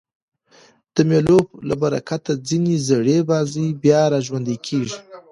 د 0.95 0.97
مېلو 1.09 1.39
له 1.67 1.75
برکته 1.81 2.31
ځیني 2.47 2.75
زړې 2.87 3.17
بازۍ 3.29 3.67
بیا 3.83 4.01
راژوندۍ 4.13 4.57
کېږي. 4.67 4.97